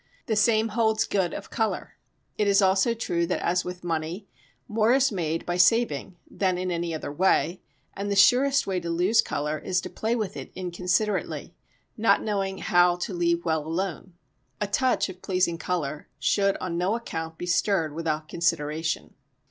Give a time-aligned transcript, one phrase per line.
[0.25, 1.95] The same holds good of colour.
[2.35, 4.25] It is also true that, as with money,
[4.67, 7.61] more is made by saving than in any other way,
[7.93, 11.53] and the surest way to lose colour is to play with it inconsiderately,
[11.97, 14.13] not knowing how to leave well alone.
[14.59, 19.13] A touch of pleasing colour should on no account be stirred without consideration.